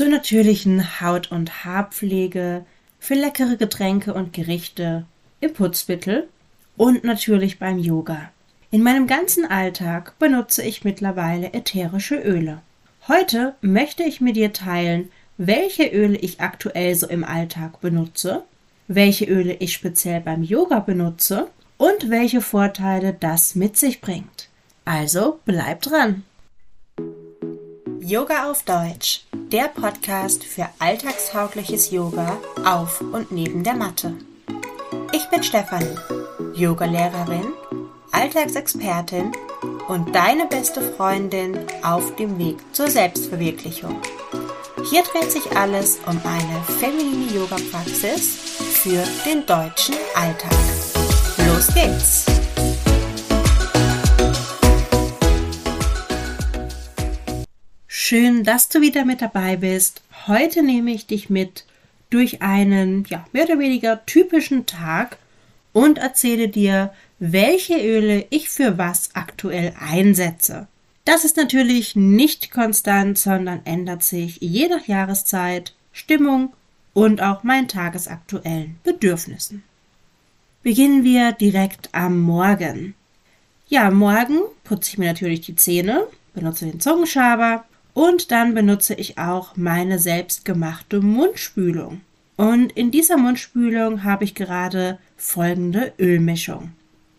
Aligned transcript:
zur 0.00 0.08
natürlichen 0.08 1.02
Haut- 1.02 1.30
und 1.30 1.66
Haarpflege, 1.66 2.64
für 2.98 3.12
leckere 3.12 3.58
Getränke 3.58 4.14
und 4.14 4.32
Gerichte, 4.32 5.04
im 5.40 5.52
Putzmittel 5.52 6.26
und 6.78 7.04
natürlich 7.04 7.58
beim 7.58 7.78
Yoga. 7.78 8.30
In 8.70 8.82
meinem 8.82 9.06
ganzen 9.06 9.44
Alltag 9.44 10.18
benutze 10.18 10.62
ich 10.62 10.84
mittlerweile 10.84 11.52
ätherische 11.52 12.16
Öle. 12.16 12.62
Heute 13.08 13.54
möchte 13.60 14.02
ich 14.02 14.22
mit 14.22 14.36
dir 14.36 14.54
teilen, 14.54 15.10
welche 15.36 15.88
Öle 15.88 16.16
ich 16.16 16.40
aktuell 16.40 16.94
so 16.94 17.06
im 17.06 17.22
Alltag 17.22 17.82
benutze, 17.82 18.44
welche 18.88 19.26
Öle 19.26 19.52
ich 19.52 19.74
speziell 19.74 20.22
beim 20.22 20.42
Yoga 20.42 20.78
benutze 20.78 21.48
und 21.76 22.08
welche 22.08 22.40
Vorteile 22.40 23.12
das 23.20 23.54
mit 23.54 23.76
sich 23.76 24.00
bringt. 24.00 24.48
Also 24.86 25.40
bleib 25.44 25.82
dran! 25.82 26.24
Yoga 28.00 28.50
auf 28.50 28.62
Deutsch, 28.62 29.26
der 29.50 29.68
Podcast 29.68 30.44
für 30.44 30.68
alltagstaugliches 30.78 31.90
Yoga 31.90 32.36
auf 32.64 33.00
und 33.00 33.32
neben 33.32 33.64
der 33.64 33.74
Matte. 33.74 34.14
Ich 35.12 35.28
bin 35.28 35.42
Stefanie, 35.42 35.96
Yogalehrerin 36.54 37.52
Alltagsexpertin 38.12 39.32
und 39.88 40.14
deine 40.14 40.46
beste 40.46 40.82
Freundin 40.92 41.58
auf 41.82 42.14
dem 42.16 42.38
Weg 42.38 42.58
zur 42.72 42.88
Selbstverwirklichung. 42.88 44.00
Hier 44.88 45.02
dreht 45.02 45.30
sich 45.30 45.56
alles 45.56 45.98
um 46.06 46.20
eine 46.24 46.62
feminine 46.78 47.32
Yoga-Praxis 47.32 48.36
für 48.82 49.02
den 49.24 49.46
deutschen 49.46 49.96
Alltag. 50.14 50.52
Los 51.46 51.68
geht's! 51.74 52.39
Schön, 58.10 58.42
dass 58.42 58.68
du 58.68 58.80
wieder 58.80 59.04
mit 59.04 59.22
dabei 59.22 59.54
bist. 59.54 60.02
Heute 60.26 60.64
nehme 60.64 60.90
ich 60.90 61.06
dich 61.06 61.30
mit 61.30 61.64
durch 62.10 62.42
einen, 62.42 63.04
ja, 63.04 63.24
mehr 63.30 63.44
oder 63.44 63.60
weniger 63.60 64.04
typischen 64.04 64.66
Tag 64.66 65.16
und 65.72 65.98
erzähle 65.98 66.48
dir, 66.48 66.92
welche 67.20 67.74
Öle 67.74 68.26
ich 68.30 68.50
für 68.50 68.78
was 68.78 69.10
aktuell 69.14 69.74
einsetze. 69.78 70.66
Das 71.04 71.24
ist 71.24 71.36
natürlich 71.36 71.94
nicht 71.94 72.50
konstant, 72.50 73.16
sondern 73.16 73.60
ändert 73.64 74.02
sich 74.02 74.38
je 74.40 74.66
nach 74.66 74.88
Jahreszeit, 74.88 75.72
Stimmung 75.92 76.52
und 76.92 77.22
auch 77.22 77.44
meinen 77.44 77.68
tagesaktuellen 77.68 78.80
Bedürfnissen. 78.82 79.62
Beginnen 80.64 81.04
wir 81.04 81.30
direkt 81.30 81.90
am 81.92 82.20
Morgen. 82.20 82.94
Ja, 83.68 83.88
morgen 83.92 84.40
putze 84.64 84.90
ich 84.90 84.98
mir 84.98 85.06
natürlich 85.06 85.42
die 85.42 85.54
Zähne, 85.54 86.08
benutze 86.34 86.66
den 86.66 86.80
Zungenschaber 86.80 87.66
und 88.00 88.30
dann 88.30 88.54
benutze 88.54 88.94
ich 88.94 89.18
auch 89.18 89.58
meine 89.58 89.98
selbstgemachte 89.98 91.02
Mundspülung. 91.02 92.00
Und 92.34 92.72
in 92.72 92.90
dieser 92.90 93.18
Mundspülung 93.18 94.04
habe 94.04 94.24
ich 94.24 94.34
gerade 94.34 94.98
folgende 95.18 95.92
Ölmischung. 95.98 96.72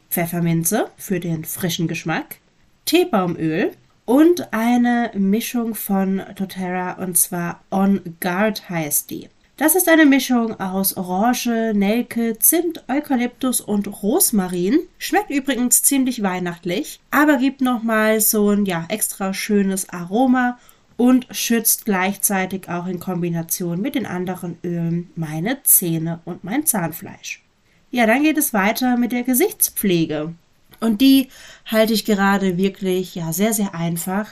Pfefferminze 0.09 0.88
für 0.98 1.20
den 1.20 1.46
frischen 1.46 1.88
Geschmack, 1.88 2.38
Teebaumöl 2.86 3.74
und 4.06 4.52
eine 4.54 5.12
Mischung 5.14 5.76
von 5.76 6.24
doTERRA 6.36 6.94
und 6.94 7.16
zwar 7.16 7.62
On 7.70 8.02
Guard 8.20 8.68
heißt 8.68 9.12
die. 9.12 9.30
Das 9.58 9.76
ist 9.76 9.88
eine 9.88 10.08
Mischung 10.08 10.59
aus 10.59 10.98
Orange, 10.98 11.74
Nelke, 11.76 12.40
Zimt, 12.40 12.84
Eukalyptus 12.90 13.62
und 13.62 14.02
Rosmarin. 14.02 14.80
Schmeckt 14.98 15.30
übrigens 15.30 15.84
ziemlich 15.84 16.24
weihnachtlich, 16.24 17.00
aber 17.12 17.38
gibt 17.38 17.62
nochmal 17.62 18.20
so 18.22 18.50
ein 18.50 18.66
ja, 18.66 18.86
extra 18.90 19.36
schönes 19.36 19.88
Aroma 19.90 20.58
und 21.02 21.25
schützt 21.31 21.85
gleichzeitig 21.85 22.69
auch 22.69 22.85
in 22.85 22.99
Kombination 22.99 23.81
mit 23.81 23.95
den 23.95 24.05
anderen 24.05 24.59
Ölen 24.63 25.09
meine 25.16 25.63
Zähne 25.63 26.19
und 26.25 26.44
mein 26.44 26.67
Zahnfleisch. 26.67 27.41
Ja, 27.89 28.05
dann 28.05 28.21
geht 28.21 28.38
es 28.38 28.53
weiter 28.53 28.97
mit 28.97 29.11
der 29.11 29.23
Gesichtspflege. 29.23 30.35
Und 30.79 31.01
die 31.01 31.29
halte 31.66 31.94
ich 31.94 32.06
gerade 32.06 32.56
wirklich 32.56 33.16
ja 33.16 33.34
sehr, 33.34 33.51
sehr 33.51 33.73
einfach. 33.73 34.28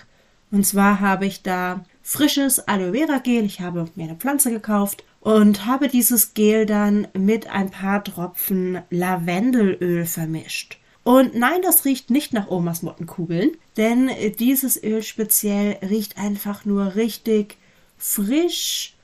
Und 0.51 0.63
zwar 0.63 0.99
habe 0.99 1.25
ich 1.25 1.41
da 1.41 1.83
frisches 2.03 2.59
Aloe 2.59 2.93
Vera 2.93 3.17
Gel. 3.17 3.45
Ich 3.45 3.61
habe 3.61 3.87
mir 3.95 4.03
eine 4.03 4.15
Pflanze 4.15 4.51
gekauft 4.51 5.03
und 5.21 5.65
habe 5.65 5.87
dieses 5.87 6.35
Gel 6.35 6.67
dann 6.67 7.07
mit 7.17 7.49
ein 7.49 7.71
paar 7.71 8.03
Tropfen 8.03 8.83
Lavendelöl 8.91 10.05
vermischt. 10.05 10.77
Und 11.03 11.35
nein, 11.35 11.61
das 11.61 11.85
riecht 11.85 12.09
nicht 12.09 12.33
nach 12.33 12.49
Omas 12.49 12.81
Mottenkugeln, 12.81 13.51
denn 13.77 14.09
dieses 14.37 14.81
Öl 14.81 15.01
speziell 15.01 15.77
riecht 15.81 16.17
einfach 16.17 16.65
nur 16.65 16.95
richtig 16.95 17.57
frisch, 17.97 18.95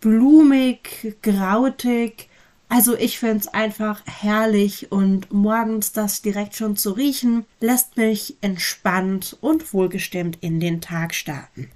blumig, 0.00 1.16
grautig 1.22 2.28
also 2.72 2.96
ich 2.96 3.18
finde 3.18 3.36
es 3.36 3.48
einfach 3.48 4.00
herrlich 4.06 4.90
und 4.90 5.30
morgens 5.30 5.92
das 5.92 6.22
direkt 6.22 6.56
schon 6.56 6.74
zu 6.78 6.92
riechen, 6.92 7.44
lässt 7.60 7.98
mich 7.98 8.38
entspannt 8.40 9.36
und 9.42 9.74
wohlgestimmt 9.74 10.38
in 10.40 10.58
den 10.58 10.80
Tag 10.80 11.14
starten. 11.14 11.70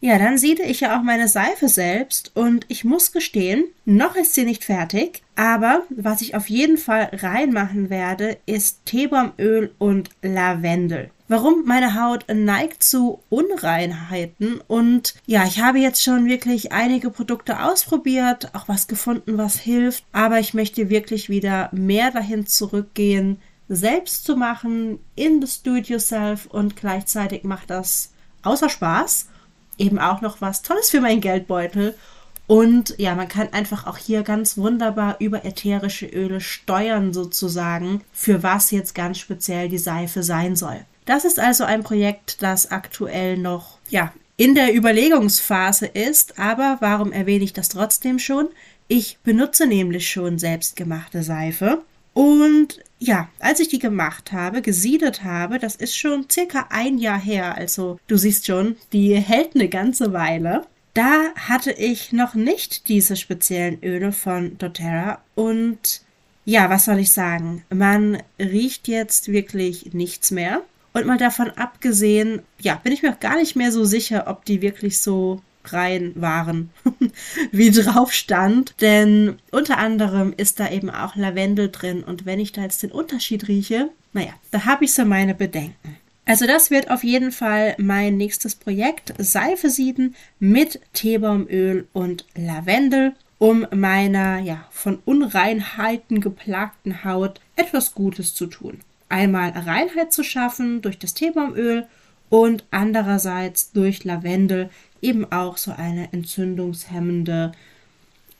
Ja, 0.00 0.18
dann 0.18 0.36
siede 0.36 0.62
ich 0.62 0.80
ja 0.80 0.98
auch 0.98 1.02
meine 1.02 1.26
Seife 1.26 1.68
selbst 1.68 2.30
und 2.34 2.66
ich 2.68 2.84
muss 2.84 3.12
gestehen, 3.12 3.64
noch 3.86 4.14
ist 4.14 4.34
sie 4.34 4.44
nicht 4.44 4.64
fertig, 4.64 5.22
aber 5.36 5.84
was 5.88 6.20
ich 6.20 6.34
auf 6.34 6.50
jeden 6.50 6.76
Fall 6.76 7.10
reinmachen 7.12 7.88
werde, 7.88 8.36
ist 8.44 8.84
Teebaumöl 8.84 9.74
und 9.78 10.10
Lavendel. 10.20 11.10
Warum 11.28 11.64
meine 11.64 12.00
Haut 12.00 12.26
neigt 12.32 12.84
zu 12.84 13.20
Unreinheiten 13.30 14.60
und 14.68 15.14
ja, 15.24 15.44
ich 15.44 15.60
habe 15.60 15.78
jetzt 15.78 16.04
schon 16.04 16.26
wirklich 16.26 16.72
einige 16.72 17.10
Produkte 17.10 17.64
ausprobiert, 17.64 18.54
auch 18.54 18.68
was 18.68 18.86
gefunden, 18.88 19.38
was 19.38 19.58
hilft, 19.58 20.04
aber 20.12 20.38
ich 20.38 20.52
möchte 20.52 20.90
wirklich 20.90 21.30
wieder 21.30 21.70
mehr 21.72 22.10
dahin 22.10 22.46
zurückgehen, 22.46 23.40
selbst 23.68 24.24
zu 24.24 24.36
machen, 24.36 25.00
in 25.16 25.44
the 25.44 25.62
do-it-yourself 25.64 26.46
und 26.46 26.76
gleichzeitig 26.76 27.44
macht 27.44 27.70
das 27.70 28.12
außer 28.42 28.68
Spaß 28.68 29.26
eben 29.78 29.98
auch 29.98 30.20
noch 30.20 30.40
was 30.40 30.62
Tolles 30.62 30.90
für 30.90 31.00
meinen 31.00 31.20
Geldbeutel. 31.20 31.94
Und 32.46 32.94
ja, 32.98 33.14
man 33.14 33.28
kann 33.28 33.52
einfach 33.52 33.86
auch 33.86 33.98
hier 33.98 34.22
ganz 34.22 34.56
wunderbar 34.56 35.16
über 35.18 35.44
ätherische 35.44 36.06
Öle 36.06 36.40
steuern 36.40 37.12
sozusagen, 37.12 38.02
für 38.12 38.42
was 38.42 38.70
jetzt 38.70 38.94
ganz 38.94 39.18
speziell 39.18 39.68
die 39.68 39.78
Seife 39.78 40.22
sein 40.22 40.54
soll. 40.54 40.80
Das 41.06 41.24
ist 41.24 41.38
also 41.38 41.64
ein 41.64 41.82
Projekt, 41.82 42.42
das 42.42 42.70
aktuell 42.70 43.36
noch, 43.36 43.78
ja, 43.88 44.12
in 44.36 44.54
der 44.54 44.74
Überlegungsphase 44.74 45.86
ist, 45.86 46.38
aber 46.38 46.76
warum 46.80 47.10
erwähne 47.10 47.44
ich 47.44 47.52
das 47.52 47.68
trotzdem 47.68 48.18
schon? 48.18 48.48
Ich 48.86 49.18
benutze 49.24 49.66
nämlich 49.66 50.10
schon 50.10 50.38
selbstgemachte 50.38 51.22
Seife 51.22 51.82
und 52.12 52.80
ja, 52.98 53.28
als 53.40 53.60
ich 53.60 53.68
die 53.68 53.78
gemacht 53.78 54.32
habe, 54.32 54.62
gesiedet 54.62 55.22
habe, 55.22 55.58
das 55.58 55.76
ist 55.76 55.96
schon 55.96 56.28
circa 56.30 56.66
ein 56.70 56.98
Jahr 56.98 57.20
her. 57.20 57.56
Also 57.56 57.98
du 58.06 58.16
siehst 58.16 58.46
schon, 58.46 58.76
die 58.92 59.14
hält 59.16 59.54
eine 59.54 59.68
ganze 59.68 60.12
Weile. 60.12 60.62
Da 60.94 61.34
hatte 61.34 61.72
ich 61.72 62.12
noch 62.12 62.34
nicht 62.34 62.88
diese 62.88 63.16
speziellen 63.16 63.82
Öle 63.82 64.12
von 64.12 64.56
doTERRA 64.56 65.20
und 65.34 66.00
ja, 66.46 66.70
was 66.70 66.84
soll 66.84 67.00
ich 67.00 67.10
sagen? 67.10 67.64
Man 67.70 68.22
riecht 68.38 68.86
jetzt 68.86 69.32
wirklich 69.32 69.92
nichts 69.92 70.30
mehr. 70.30 70.62
Und 70.92 71.04
mal 71.04 71.18
davon 71.18 71.50
abgesehen, 71.50 72.40
ja, 72.58 72.76
bin 72.76 72.92
ich 72.92 73.02
mir 73.02 73.12
auch 73.12 73.20
gar 73.20 73.36
nicht 73.36 73.56
mehr 73.56 73.72
so 73.72 73.84
sicher, 73.84 74.24
ob 74.28 74.44
die 74.46 74.62
wirklich 74.62 75.00
so 75.00 75.42
rein 75.64 76.12
waren, 76.14 76.70
wie 77.52 77.70
drauf 77.70 78.12
stand. 78.12 78.74
Denn 78.80 79.38
unter 79.50 79.78
anderem 79.78 80.34
ist 80.36 80.60
da 80.60 80.70
eben 80.70 80.90
auch 80.90 81.16
Lavendel 81.16 81.70
drin. 81.70 82.02
Und 82.02 82.26
wenn 82.26 82.40
ich 82.40 82.52
da 82.52 82.62
jetzt 82.62 82.82
den 82.82 82.92
Unterschied 82.92 83.48
rieche, 83.48 83.90
naja, 84.12 84.32
da 84.50 84.64
habe 84.64 84.84
ich 84.84 84.94
so 84.94 85.04
meine 85.04 85.34
Bedenken. 85.34 85.96
Also 86.24 86.46
das 86.46 86.72
wird 86.72 86.90
auf 86.90 87.04
jeden 87.04 87.30
Fall 87.30 87.76
mein 87.78 88.16
nächstes 88.16 88.56
Projekt. 88.56 89.14
Seife 89.18 89.70
sieden 89.70 90.16
mit 90.40 90.80
Teebaumöl 90.92 91.86
und 91.92 92.26
Lavendel, 92.34 93.14
um 93.38 93.64
meiner 93.72 94.40
ja 94.40 94.66
von 94.70 94.98
Unreinheiten 95.04 96.20
geplagten 96.20 97.04
Haut 97.04 97.40
etwas 97.54 97.94
Gutes 97.94 98.34
zu 98.34 98.46
tun. 98.46 98.80
Einmal 99.08 99.50
Reinheit 99.50 100.12
zu 100.12 100.24
schaffen 100.24 100.82
durch 100.82 100.98
das 100.98 101.14
Teebaumöl 101.14 101.86
und 102.28 102.64
andererseits 102.72 103.70
durch 103.70 104.02
Lavendel 104.02 104.70
eben 105.02 105.30
auch 105.30 105.56
so 105.56 105.72
eine 105.72 106.12
entzündungshemmende 106.12 107.52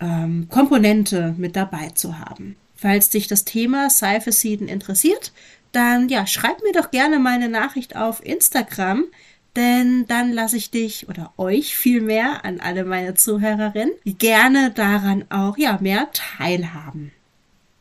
ähm, 0.01 0.49
Komponente 0.51 1.35
mit 1.37 1.57
dabei 1.57 1.91
zu 1.91 2.19
haben. 2.19 2.57
Falls 2.75 3.11
dich 3.11 3.27
das 3.27 3.45
Thema 3.45 3.89
Seife 3.91 4.33
Sieden 4.33 4.69
interessiert, 4.69 5.33
dann 5.73 6.09
ja, 6.09 6.27
schreib 6.27 6.63
mir 6.63 6.73
doch 6.73 6.91
gerne 6.91 7.19
meine 7.19 7.49
Nachricht 7.49 7.97
auf 7.97 8.25
Instagram, 8.25 9.05
denn 9.57 10.05
dann 10.07 10.33
lasse 10.33 10.59
ich 10.59 10.71
dich 10.71 11.09
oder 11.09 11.33
euch 11.39 11.77
vielmehr 11.77 12.45
an 12.45 12.61
alle 12.61 12.85
meine 12.85 13.15
Zuhörerinnen 13.15 13.95
gerne 14.05 14.71
daran 14.71 15.25
auch 15.31 15.57
ja 15.57 15.79
mehr 15.81 16.09
teilhaben. 16.13 17.13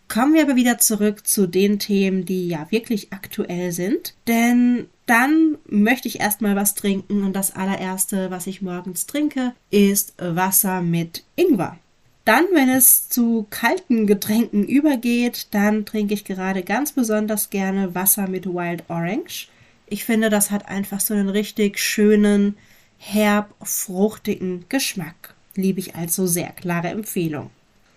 Kommen 0.07 0.33
wir 0.33 0.43
aber 0.43 0.55
wieder 0.55 0.77
zurück 0.77 1.27
zu 1.27 1.47
den 1.47 1.79
Themen, 1.79 2.25
die 2.25 2.47
ja 2.47 2.67
wirklich 2.69 3.11
aktuell 3.11 3.71
sind. 3.71 4.13
Denn 4.27 4.87
dann 5.05 5.57
möchte 5.67 6.07
ich 6.07 6.19
erstmal 6.19 6.55
was 6.55 6.75
trinken 6.75 7.23
und 7.23 7.33
das 7.33 7.55
allererste, 7.55 8.31
was 8.31 8.47
ich 8.47 8.61
morgens 8.61 9.05
trinke, 9.05 9.53
ist 9.69 10.13
Wasser 10.17 10.81
mit 10.81 11.23
Ingwer. 11.35 11.77
Dann, 12.25 12.45
wenn 12.53 12.69
es 12.69 13.07
zu 13.07 13.45
kalten 13.51 14.07
Getränken 14.07 14.65
übergeht, 14.65 15.47
dann 15.51 15.85
trinke 15.85 16.15
ich 16.15 16.25
gerade 16.25 16.63
ganz 16.63 16.91
besonders 16.91 17.51
gerne 17.51 17.93
Wasser 17.93 18.27
mit 18.27 18.47
Wild 18.47 18.83
Orange. 18.87 19.47
Ich 19.87 20.05
finde, 20.05 20.31
das 20.31 20.49
hat 20.49 20.67
einfach 20.67 20.99
so 20.99 21.13
einen 21.13 21.29
richtig 21.29 21.77
schönen, 21.79 22.57
herb, 22.97 23.53
fruchtigen 23.61 24.65
Geschmack. 24.69 25.35
Liebe 25.53 25.79
ich 25.79 25.95
also 25.95 26.25
sehr. 26.25 26.49
Klare 26.49 26.87
Empfehlung. 26.87 27.51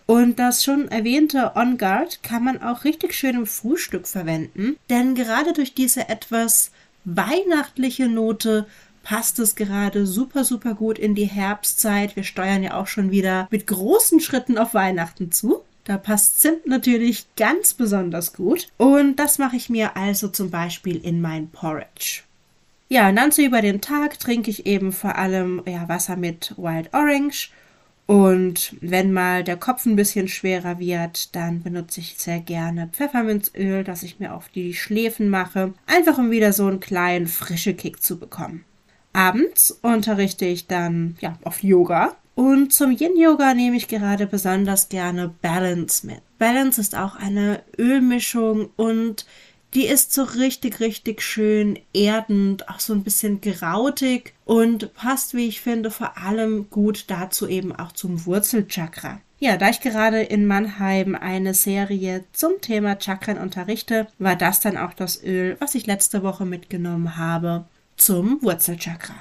Und 0.04 0.38
das 0.38 0.64
schon 0.64 0.88
erwähnte 0.88 1.52
On 1.54 1.76
Guard 1.78 2.22
kann 2.22 2.44
man 2.44 2.62
auch 2.62 2.84
richtig 2.84 3.14
schön 3.14 3.36
im 3.36 3.46
Frühstück 3.46 4.06
verwenden, 4.06 4.76
denn 4.88 5.14
gerade 5.14 5.52
durch 5.52 5.74
diese 5.74 6.08
etwas 6.08 6.70
weihnachtliche 7.16 8.08
Note 8.08 8.66
passt 9.02 9.38
es 9.38 9.54
gerade 9.54 10.06
super, 10.06 10.44
super 10.44 10.74
gut 10.74 10.98
in 10.98 11.14
die 11.14 11.24
Herbstzeit. 11.24 12.14
Wir 12.16 12.24
steuern 12.24 12.62
ja 12.62 12.74
auch 12.74 12.86
schon 12.86 13.10
wieder 13.10 13.48
mit 13.50 13.66
großen 13.66 14.20
Schritten 14.20 14.58
auf 14.58 14.74
Weihnachten 14.74 15.32
zu. 15.32 15.62
Da 15.84 15.96
passt 15.96 16.42
Zimt 16.42 16.66
natürlich 16.66 17.26
ganz 17.36 17.72
besonders 17.72 18.34
gut. 18.34 18.68
Und 18.76 19.16
das 19.16 19.38
mache 19.38 19.56
ich 19.56 19.70
mir 19.70 19.96
also 19.96 20.28
zum 20.28 20.50
Beispiel 20.50 21.02
in 21.02 21.22
mein 21.22 21.48
Porridge. 21.48 22.22
Ja, 22.90 23.08
und 23.08 23.16
dann 23.16 23.32
so 23.32 23.42
über 23.42 23.62
den 23.62 23.80
Tag 23.80 24.18
trinke 24.18 24.50
ich 24.50 24.66
eben 24.66 24.92
vor 24.92 25.16
allem 25.16 25.62
ja, 25.66 25.88
Wasser 25.88 26.16
mit 26.16 26.54
Wild 26.56 26.92
Orange 26.92 27.50
und 28.08 28.74
wenn 28.80 29.12
mal 29.12 29.44
der 29.44 29.58
Kopf 29.58 29.84
ein 29.84 29.94
bisschen 29.94 30.28
schwerer 30.28 30.78
wird, 30.78 31.36
dann 31.36 31.62
benutze 31.62 32.00
ich 32.00 32.14
sehr 32.16 32.40
gerne 32.40 32.88
Pfefferminzöl, 32.90 33.84
das 33.84 34.02
ich 34.02 34.18
mir 34.18 34.34
auf 34.34 34.48
die 34.48 34.72
Schläfen 34.72 35.28
mache, 35.28 35.74
einfach 35.84 36.16
um 36.16 36.30
wieder 36.30 36.54
so 36.54 36.66
einen 36.66 36.80
kleinen 36.80 37.26
frische 37.26 37.74
Kick 37.74 38.02
zu 38.02 38.18
bekommen. 38.18 38.64
Abends 39.12 39.78
unterrichte 39.82 40.46
ich 40.46 40.66
dann 40.66 41.18
ja 41.20 41.36
auf 41.44 41.62
Yoga 41.62 42.16
und 42.34 42.72
zum 42.72 42.92
Yin-Yoga 42.92 43.52
nehme 43.52 43.76
ich 43.76 43.88
gerade 43.88 44.26
besonders 44.26 44.88
gerne 44.88 45.34
Balance 45.42 46.06
mit. 46.06 46.22
Balance 46.38 46.80
ist 46.80 46.96
auch 46.96 47.14
eine 47.14 47.62
Ölmischung 47.76 48.70
und 48.76 49.26
die 49.74 49.86
ist 49.86 50.12
so 50.12 50.22
richtig, 50.22 50.80
richtig 50.80 51.22
schön 51.22 51.78
erdend, 51.92 52.68
auch 52.68 52.80
so 52.80 52.94
ein 52.94 53.04
bisschen 53.04 53.40
grautig 53.40 54.34
und 54.44 54.94
passt, 54.94 55.34
wie 55.34 55.46
ich 55.46 55.60
finde, 55.60 55.90
vor 55.90 56.16
allem 56.16 56.70
gut 56.70 57.04
dazu 57.08 57.46
eben 57.46 57.74
auch 57.74 57.92
zum 57.92 58.24
Wurzelchakra. 58.24 59.20
Ja, 59.40 59.56
da 59.56 59.68
ich 59.68 59.80
gerade 59.80 60.22
in 60.22 60.46
Mannheim 60.46 61.14
eine 61.14 61.54
Serie 61.54 62.24
zum 62.32 62.60
Thema 62.60 63.00
Chakren 63.00 63.38
unterrichte, 63.38 64.08
war 64.18 64.34
das 64.34 64.58
dann 64.60 64.76
auch 64.76 64.94
das 64.94 65.22
Öl, 65.22 65.56
was 65.60 65.76
ich 65.76 65.86
letzte 65.86 66.22
Woche 66.24 66.44
mitgenommen 66.44 67.16
habe 67.16 67.64
zum 67.96 68.42
Wurzelchakra. 68.42 69.14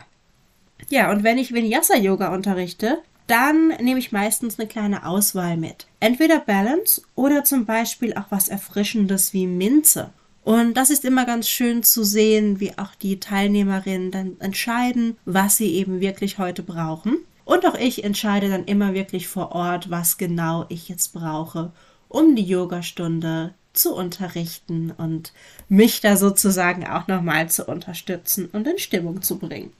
Ja, 0.90 1.12
und 1.12 1.24
wenn 1.24 1.38
ich 1.38 1.54
Vinyasa-Yoga 1.54 2.34
unterrichte, 2.34 3.00
dann 3.28 3.70
nehme 3.82 4.00
ich 4.00 4.12
meistens 4.12 4.58
eine 4.58 4.68
kleine 4.68 5.06
Auswahl 5.06 5.58
mit. 5.58 5.88
Entweder 6.00 6.40
Balance 6.40 7.02
oder 7.16 7.44
zum 7.44 7.66
Beispiel 7.66 8.14
auch 8.14 8.26
was 8.30 8.48
Erfrischendes 8.48 9.34
wie 9.34 9.46
Minze. 9.46 10.12
Und 10.48 10.76
das 10.76 10.92
ist 10.92 11.04
immer 11.04 11.26
ganz 11.26 11.50
schön 11.50 11.84
zu 11.84 12.06
sehen, 12.06 12.62
wie 12.62 12.72
auch 12.78 12.96
die 12.96 13.20
Teilnehmerinnen 13.20 14.12
dann 14.12 14.40
entscheiden, 14.40 15.18
was 15.26 15.58
sie 15.58 15.74
eben 15.74 16.00
wirklich 16.00 16.38
heute 16.38 16.64
brauchen. 16.64 17.18
Und 17.44 17.66
auch 17.66 17.76
ich 17.76 18.06
entscheide 18.06 18.48
dann 18.48 18.64
immer 18.64 18.94
wirklich 18.94 19.28
vor 19.28 19.52
Ort, 19.52 19.90
was 19.90 20.18
genau 20.18 20.66
ich 20.70 20.88
jetzt 20.88 21.12
brauche, 21.12 21.74
um 22.08 22.38
die 22.38 22.46
Yogastunde 22.46 23.56
zu 23.74 23.94
unterrichten 23.94 24.92
und 24.92 25.34
mich 25.68 26.00
da 26.00 26.16
sozusagen 26.16 26.88
auch 26.88 27.10
nochmal 27.10 27.50
zu 27.50 27.66
unterstützen 27.66 28.48
und 28.54 28.68
in 28.68 28.80
Stimmung 28.80 29.22
zu 29.22 29.40
bringen. 29.40 29.74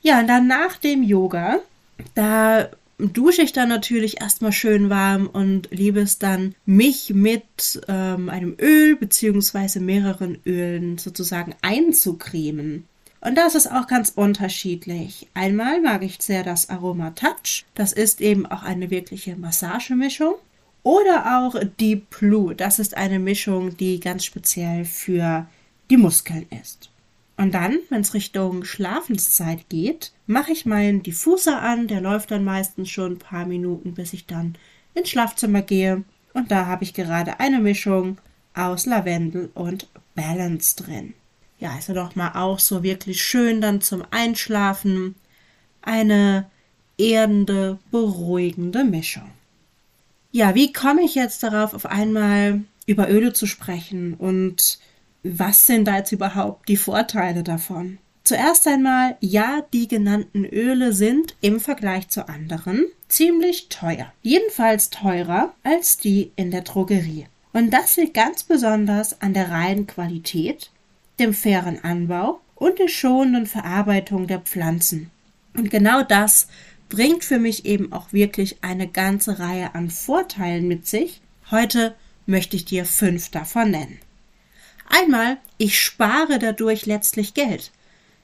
Ja, 0.00 0.20
und 0.20 0.28
dann 0.28 0.46
nach 0.46 0.78
dem 0.78 1.02
Yoga, 1.02 1.58
da 2.14 2.70
dusche 2.98 3.42
ich 3.42 3.52
dann 3.52 3.68
natürlich 3.68 4.20
erstmal 4.20 4.52
schön 4.52 4.90
warm 4.90 5.26
und 5.26 5.68
liebe 5.70 6.00
es 6.00 6.18
dann, 6.18 6.54
mich 6.64 7.12
mit 7.14 7.80
ähm, 7.88 8.28
einem 8.28 8.56
Öl 8.60 8.96
beziehungsweise 8.96 9.80
mehreren 9.80 10.38
Ölen 10.46 10.98
sozusagen 10.98 11.54
einzucremen. 11.62 12.84
Und 13.20 13.36
das 13.36 13.54
ist 13.54 13.70
auch 13.70 13.86
ganz 13.86 14.12
unterschiedlich. 14.14 15.26
Einmal 15.34 15.80
mag 15.80 16.02
ich 16.02 16.18
sehr 16.20 16.44
das 16.44 16.70
Aroma 16.70 17.10
Touch. 17.10 17.64
Das 17.74 17.92
ist 17.92 18.20
eben 18.20 18.46
auch 18.46 18.62
eine 18.62 18.90
wirkliche 18.90 19.36
Massagemischung. 19.36 20.34
Oder 20.82 21.40
auch 21.40 21.56
Deep 21.80 22.08
Blue. 22.10 22.54
Das 22.54 22.78
ist 22.78 22.96
eine 22.96 23.18
Mischung, 23.18 23.76
die 23.76 23.98
ganz 23.98 24.24
speziell 24.24 24.84
für 24.84 25.46
die 25.90 25.96
Muskeln 25.96 26.46
ist. 26.62 26.90
Und 27.36 27.52
dann, 27.52 27.78
wenn 27.90 28.00
es 28.00 28.14
Richtung 28.14 28.64
Schlafenszeit 28.64 29.68
geht, 29.68 30.12
mache 30.26 30.52
ich 30.52 30.64
meinen 30.64 31.02
Diffuser 31.02 31.60
an. 31.60 31.86
Der 31.86 32.00
läuft 32.00 32.30
dann 32.30 32.44
meistens 32.44 32.88
schon 32.88 33.12
ein 33.12 33.18
paar 33.18 33.44
Minuten, 33.44 33.94
bis 33.94 34.12
ich 34.14 34.26
dann 34.26 34.56
ins 34.94 35.10
Schlafzimmer 35.10 35.62
gehe. 35.62 36.04
Und 36.32 36.50
da 36.50 36.66
habe 36.66 36.84
ich 36.84 36.94
gerade 36.94 37.38
eine 37.40 37.58
Mischung 37.58 38.18
aus 38.54 38.86
Lavendel 38.86 39.50
und 39.54 39.88
Balance 40.14 40.76
drin. 40.76 41.14
Ja, 41.58 41.76
ist 41.78 41.88
ja 41.88 41.94
doch 41.94 42.16
mal 42.16 42.32
auch 42.34 42.58
so 42.58 42.82
wirklich 42.82 43.22
schön 43.22 43.60
dann 43.60 43.80
zum 43.80 44.02
Einschlafen. 44.10 45.14
Eine 45.82 46.50
erdende, 46.98 47.78
beruhigende 47.90 48.84
Mischung. 48.84 49.30
Ja, 50.32 50.54
wie 50.54 50.72
komme 50.72 51.02
ich 51.02 51.14
jetzt 51.14 51.42
darauf, 51.42 51.74
auf 51.74 51.86
einmal 51.86 52.62
über 52.86 53.08
Öle 53.08 53.32
zu 53.32 53.46
sprechen 53.46 54.14
und 54.14 54.78
was 55.32 55.66
sind 55.66 55.86
da 55.86 55.96
jetzt 55.96 56.12
überhaupt 56.12 56.68
die 56.68 56.76
Vorteile 56.76 57.42
davon? 57.42 57.98
Zuerst 58.24 58.66
einmal, 58.66 59.16
ja, 59.20 59.62
die 59.72 59.86
genannten 59.86 60.44
Öle 60.44 60.92
sind 60.92 61.36
im 61.40 61.60
Vergleich 61.60 62.08
zu 62.08 62.28
anderen 62.28 62.86
ziemlich 63.08 63.68
teuer. 63.68 64.12
Jedenfalls 64.22 64.90
teurer 64.90 65.54
als 65.62 65.98
die 65.98 66.32
in 66.34 66.50
der 66.50 66.62
Drogerie. 66.62 67.26
Und 67.52 67.70
das 67.70 67.96
liegt 67.96 68.14
ganz 68.14 68.42
besonders 68.42 69.20
an 69.22 69.32
der 69.32 69.50
reinen 69.50 69.86
Qualität, 69.86 70.70
dem 71.18 71.32
fairen 71.32 71.82
Anbau 71.84 72.40
und 72.56 72.78
der 72.78 72.88
schonenden 72.88 73.46
Verarbeitung 73.46 74.26
der 74.26 74.40
Pflanzen. 74.40 75.10
Und 75.56 75.70
genau 75.70 76.02
das 76.02 76.48
bringt 76.88 77.24
für 77.24 77.38
mich 77.38 77.64
eben 77.64 77.92
auch 77.92 78.12
wirklich 78.12 78.62
eine 78.62 78.88
ganze 78.88 79.38
Reihe 79.38 79.74
an 79.74 79.90
Vorteilen 79.90 80.68
mit 80.68 80.86
sich. 80.86 81.20
Heute 81.50 81.94
möchte 82.26 82.56
ich 82.56 82.64
dir 82.64 82.84
fünf 82.84 83.30
davon 83.30 83.70
nennen. 83.70 83.98
Einmal, 84.88 85.38
ich 85.58 85.80
spare 85.80 86.38
dadurch 86.38 86.86
letztlich 86.86 87.34
Geld. 87.34 87.72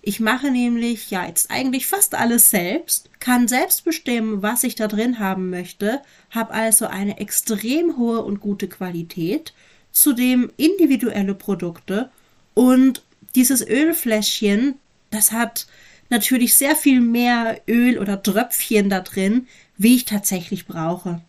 Ich 0.05 0.19
mache 0.19 0.51
nämlich 0.51 1.11
ja 1.11 1.27
jetzt 1.27 1.51
eigentlich 1.51 1.87
fast 1.87 2.17
alles 2.17 2.51
selbst, 2.51 3.09
kann 3.21 3.47
selbst 3.47 3.85
bestimmen, 3.85 4.43
was 4.43 4.65
ich 4.65 4.75
da 4.75 4.89
drin 4.89 5.21
haben 5.21 5.49
möchte, 5.49 6.03
habe 6.31 6.53
also 6.53 6.87
eine 6.87 7.19
extrem 7.19 7.97
hohe 7.97 8.23
und 8.23 8.41
gute 8.41 8.69
Qualität, 8.69 9.55
zudem 9.93 10.51
individuelle 10.57 11.35
Produkte 11.35 12.11
und 12.55 13.03
dieses 13.37 13.67
Ölfläschchen, 13.67 14.75
das 15.11 15.31
hat 15.31 15.67
natürlich 16.11 16.55
sehr 16.55 16.75
viel 16.75 17.01
mehr 17.01 17.61
Öl 17.69 17.99
oder 17.99 18.23
Tröpfchen 18.23 18.91
da 18.91 19.01
drin, 19.01 19.47
wie 19.79 19.95
ich 19.97 20.05
tatsächlich 20.05 20.67
brauche. 20.67 21.23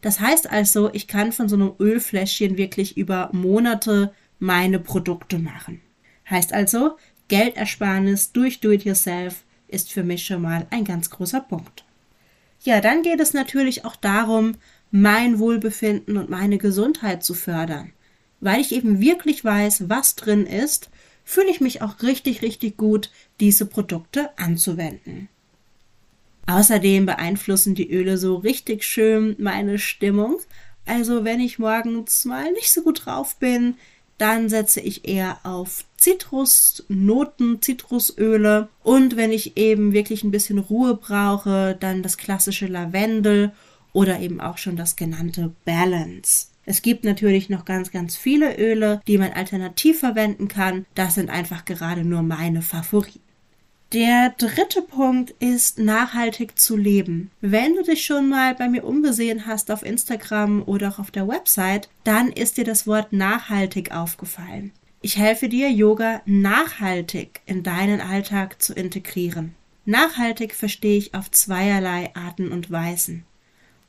Das 0.00 0.20
heißt 0.20 0.50
also, 0.50 0.90
ich 0.92 1.06
kann 1.06 1.32
von 1.32 1.48
so 1.48 1.56
einem 1.56 1.72
Ölfläschchen 1.78 2.56
wirklich 2.56 2.96
über 2.96 3.30
Monate 3.32 4.12
meine 4.38 4.78
Produkte 4.78 5.38
machen. 5.38 5.80
Heißt 6.28 6.52
also, 6.52 6.96
Geldersparnis 7.28 8.32
durch 8.32 8.60
Do-it-yourself 8.60 9.44
ist 9.68 9.92
für 9.92 10.04
mich 10.04 10.24
schon 10.24 10.42
mal 10.42 10.66
ein 10.70 10.84
ganz 10.84 11.10
großer 11.10 11.40
Punkt. 11.40 11.84
Ja, 12.62 12.80
dann 12.80 13.02
geht 13.02 13.20
es 13.20 13.32
natürlich 13.32 13.84
auch 13.84 13.96
darum, 13.96 14.54
mein 14.90 15.38
Wohlbefinden 15.38 16.16
und 16.16 16.30
meine 16.30 16.58
Gesundheit 16.58 17.24
zu 17.24 17.34
fördern. 17.34 17.92
Weil 18.40 18.60
ich 18.60 18.72
eben 18.72 19.00
wirklich 19.00 19.44
weiß, 19.44 19.88
was 19.88 20.14
drin 20.14 20.46
ist, 20.46 20.90
fühle 21.24 21.50
ich 21.50 21.60
mich 21.60 21.82
auch 21.82 22.02
richtig, 22.02 22.42
richtig 22.42 22.76
gut, 22.76 23.10
diese 23.40 23.66
Produkte 23.66 24.30
anzuwenden. 24.38 25.28
Außerdem 26.46 27.06
beeinflussen 27.06 27.74
die 27.74 27.90
Öle 27.90 28.18
so 28.18 28.36
richtig 28.36 28.84
schön 28.84 29.34
meine 29.38 29.78
Stimmung. 29.78 30.38
Also 30.84 31.24
wenn 31.24 31.40
ich 31.40 31.58
morgens 31.58 32.24
mal 32.24 32.52
nicht 32.52 32.70
so 32.70 32.82
gut 32.82 33.06
drauf 33.06 33.36
bin, 33.36 33.74
dann 34.18 34.48
setze 34.48 34.80
ich 34.80 35.06
eher 35.06 35.38
auf 35.44 35.84
Zitrusnoten, 35.96 37.60
Zitrusöle 37.62 38.68
und 38.82 39.16
wenn 39.16 39.32
ich 39.32 39.56
eben 39.56 39.92
wirklich 39.92 40.24
ein 40.24 40.30
bisschen 40.30 40.58
Ruhe 40.58 40.94
brauche, 40.94 41.76
dann 41.78 42.02
das 42.02 42.16
klassische 42.16 42.66
Lavendel 42.66 43.52
oder 43.92 44.20
eben 44.20 44.40
auch 44.40 44.58
schon 44.58 44.76
das 44.76 44.96
genannte 44.96 45.52
Balance. 45.64 46.48
Es 46.64 46.82
gibt 46.82 47.04
natürlich 47.04 47.48
noch 47.48 47.64
ganz, 47.64 47.92
ganz 47.92 48.16
viele 48.16 48.58
Öle, 48.58 49.00
die 49.06 49.18
man 49.18 49.32
alternativ 49.32 50.00
verwenden 50.00 50.48
kann. 50.48 50.84
Das 50.94 51.14
sind 51.14 51.30
einfach 51.30 51.64
gerade 51.64 52.04
nur 52.04 52.22
meine 52.22 52.60
Favoriten. 52.60 53.25
Der 53.92 54.34
dritte 54.36 54.82
Punkt 54.82 55.30
ist 55.38 55.78
nachhaltig 55.78 56.58
zu 56.58 56.76
leben. 56.76 57.30
Wenn 57.40 57.76
du 57.76 57.84
dich 57.84 58.04
schon 58.04 58.28
mal 58.28 58.54
bei 58.56 58.68
mir 58.68 58.84
umgesehen 58.84 59.46
hast 59.46 59.70
auf 59.70 59.84
Instagram 59.84 60.64
oder 60.64 60.88
auch 60.88 60.98
auf 60.98 61.12
der 61.12 61.28
Website, 61.28 61.88
dann 62.02 62.32
ist 62.32 62.56
dir 62.56 62.64
das 62.64 62.88
Wort 62.88 63.12
nachhaltig 63.12 63.92
aufgefallen. 63.92 64.72
Ich 65.02 65.18
helfe 65.18 65.48
dir, 65.48 65.70
Yoga 65.70 66.20
nachhaltig 66.26 67.42
in 67.46 67.62
deinen 67.62 68.00
Alltag 68.00 68.60
zu 68.60 68.74
integrieren. 68.74 69.54
Nachhaltig 69.84 70.56
verstehe 70.56 70.98
ich 70.98 71.14
auf 71.14 71.30
zweierlei 71.30 72.10
Arten 72.14 72.50
und 72.50 72.72
Weisen. 72.72 73.24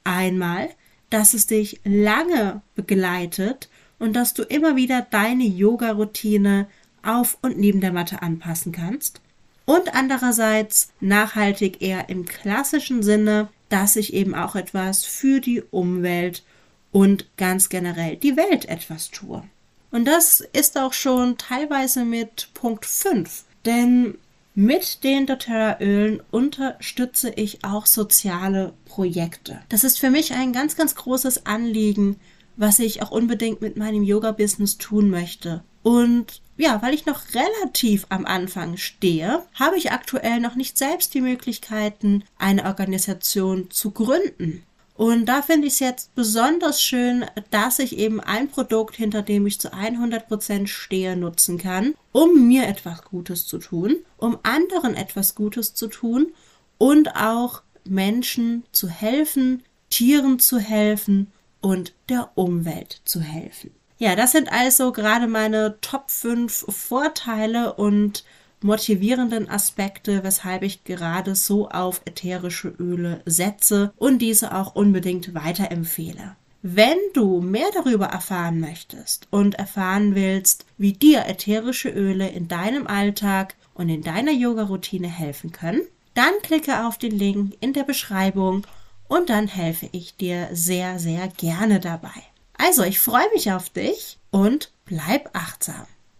Einmal, 0.03 0.69
dass 1.09 1.33
es 1.33 1.47
dich 1.47 1.81
lange 1.83 2.61
begleitet 2.75 3.67
und 3.97 4.15
dass 4.15 4.35
du 4.35 4.43
immer 4.43 4.75
wieder 4.75 5.07
deine 5.09 5.45
Yoga-Routine 5.45 6.67
auf 7.01 7.39
und 7.41 7.57
neben 7.57 7.81
der 7.81 7.93
Matte 7.93 8.21
anpassen 8.21 8.71
kannst. 8.71 9.21
Und 9.67 9.93
andererseits 9.93 10.93
nachhaltig 11.01 11.81
eher 11.81 12.07
im 12.07 12.25
klassischen 12.25 13.03
Sinne, 13.03 13.49
dass 13.67 13.97
ich 13.97 14.13
eben 14.13 14.33
auch 14.33 14.55
etwas 14.55 15.03
für 15.03 15.41
die 15.41 15.61
Umwelt 15.61 16.45
und 16.93 17.27
ganz 17.35 17.67
generell 17.67 18.15
die 18.15 18.37
Welt 18.37 18.69
etwas 18.69 19.11
tue. 19.11 19.43
Und 19.91 20.05
das 20.05 20.39
ist 20.53 20.77
auch 20.77 20.93
schon 20.93 21.37
teilweise 21.37 22.05
mit 22.05 22.47
Punkt 22.53 22.85
5. 22.85 23.43
Denn 23.65 24.17
mit 24.55 25.03
den 25.03 25.27
doTERRA-Ölen 25.27 26.21
unterstütze 26.31 27.29
ich 27.35 27.65
auch 27.65 27.87
soziale 27.87 28.71
Projekte. 28.85 29.59
Das 29.67 29.83
ist 29.83 29.99
für 29.99 30.09
mich 30.09 30.31
ein 30.31 30.53
ganz, 30.53 30.77
ganz 30.77 30.95
großes 30.95 31.45
Anliegen, 31.45 32.15
was 32.55 32.79
ich 32.79 33.01
auch 33.01 33.11
unbedingt 33.11 33.59
mit 33.59 33.75
meinem 33.75 34.03
Yoga-Business 34.03 34.77
tun 34.77 35.09
möchte. 35.09 35.61
Und 35.87 36.41
ja, 36.57 36.81
weil 36.81 36.93
ich 36.93 37.05
noch 37.05 37.21
relativ 37.33 38.07
am 38.09 38.25
Anfang 38.25 38.75
stehe, 38.75 39.43
habe 39.53 39.77
ich 39.77 39.93
aktuell 39.93 40.41
noch 40.41 40.55
nicht 40.55 40.77
selbst 40.77 41.13
die 41.13 41.21
Möglichkeiten, 41.21 42.25
eine 42.37 42.65
Organisation 42.65 43.71
zu 43.71 43.91
gründen. 43.91 44.63
Und 44.95 45.27
da 45.27 45.41
finde 45.41 45.67
ich 45.67 45.73
es 45.75 45.79
jetzt 45.79 46.13
besonders 46.13 46.83
schön, 46.83 47.23
dass 47.51 47.79
ich 47.79 47.97
eben 47.97 48.19
ein 48.19 48.49
Produkt, 48.49 48.97
hinter 48.97 49.21
dem 49.21 49.47
ich 49.47 49.61
zu 49.61 49.69
100% 49.69 50.67
stehe, 50.67 51.15
nutzen 51.15 51.57
kann, 51.57 51.95
um 52.11 52.49
mir 52.49 52.67
etwas 52.67 53.03
Gutes 53.03 53.47
zu 53.47 53.57
tun, 53.57 53.95
um 54.17 54.39
anderen 54.43 54.93
etwas 54.93 55.35
Gutes 55.35 55.73
zu 55.73 55.87
tun 55.87 56.33
und 56.77 57.15
auch 57.15 57.61
Menschen 57.85 58.65
zu 58.73 58.89
helfen, 58.89 59.63
Tieren 59.89 60.39
zu 60.39 60.59
helfen 60.59 61.31
und 61.61 61.93
der 62.09 62.31
Umwelt 62.35 62.99
zu 63.05 63.21
helfen. 63.21 63.76
Ja, 63.99 64.15
das 64.15 64.31
sind 64.31 64.51
also 64.51 64.91
gerade 64.91 65.27
meine 65.27 65.77
Top 65.81 66.11
5 66.11 66.65
Vorteile 66.69 67.73
und 67.73 68.23
motivierenden 68.61 69.49
Aspekte, 69.49 70.23
weshalb 70.23 70.61
ich 70.61 70.83
gerade 70.83 71.33
so 71.33 71.69
auf 71.69 72.01
ätherische 72.05 72.69
Öle 72.79 73.21
setze 73.25 73.91
und 73.97 74.19
diese 74.19 74.53
auch 74.55 74.75
unbedingt 74.75 75.33
weiterempfehle. 75.33 76.35
Wenn 76.61 76.97
du 77.13 77.39
mehr 77.39 77.69
darüber 77.73 78.07
erfahren 78.07 78.59
möchtest 78.59 79.27
und 79.31 79.55
erfahren 79.55 80.13
willst, 80.15 80.65
wie 80.77 80.93
dir 80.93 81.25
ätherische 81.25 81.89
Öle 81.89 82.29
in 82.29 82.47
deinem 82.47 82.87
Alltag 82.87 83.55
und 83.73 83.89
in 83.89 84.03
deiner 84.03 84.31
Yoga-Routine 84.31 85.07
helfen 85.07 85.51
können, 85.51 85.81
dann 86.13 86.33
klicke 86.43 86.85
auf 86.85 86.97
den 86.97 87.17
Link 87.17 87.55
in 87.61 87.73
der 87.73 87.83
Beschreibung 87.83 88.65
und 89.07 89.29
dann 89.29 89.47
helfe 89.47 89.87
ich 89.91 90.17
dir 90.17 90.49
sehr, 90.51 90.99
sehr 90.99 91.27
gerne 91.29 91.79
dabei. 91.79 92.23
Also, 92.57 92.83
ich 92.83 92.99
freue 92.99 93.29
mich 93.33 93.51
auf 93.51 93.69
dich 93.69 94.19
und 94.31 94.71
bleib 94.85 95.29
achtsam. 95.33 95.85